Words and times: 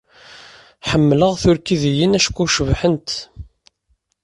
Ḥemmleɣ 0.89 1.33
turkidiyin 1.41 2.17
acku 2.19 2.45
cebḥent. 2.55 3.09